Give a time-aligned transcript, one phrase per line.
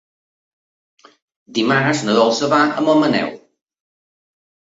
[1.57, 3.29] Dimarts na Dolça va a Montmaneu.